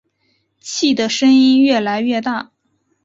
[0.59, 2.51] 气的声音越来越大